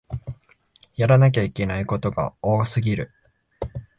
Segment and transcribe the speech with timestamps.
[0.95, 3.11] やらなきゃいけないことが多すぎる